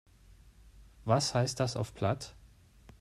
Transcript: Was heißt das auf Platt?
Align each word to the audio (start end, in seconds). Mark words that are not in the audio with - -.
Was 1.05 1.35
heißt 1.35 1.59
das 1.59 1.75
auf 1.77 1.93
Platt? 1.93 2.33